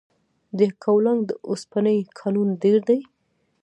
[0.57, 2.99] د یکاولنګ د اوسپنې کانونه ډیر دي؟